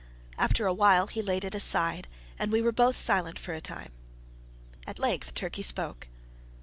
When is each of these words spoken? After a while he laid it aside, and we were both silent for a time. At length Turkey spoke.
After 0.39 0.65
a 0.65 0.73
while 0.73 1.05
he 1.05 1.21
laid 1.21 1.43
it 1.43 1.53
aside, 1.53 2.07
and 2.39 2.51
we 2.51 2.59
were 2.63 2.71
both 2.71 2.97
silent 2.97 3.37
for 3.37 3.53
a 3.53 3.61
time. 3.61 3.91
At 4.87 4.97
length 4.97 5.35
Turkey 5.35 5.61
spoke. 5.61 6.07